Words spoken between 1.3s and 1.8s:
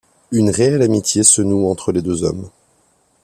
noue